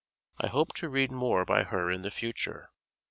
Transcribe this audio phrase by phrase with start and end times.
[0.39, 2.71] I hope to read more by her in the future.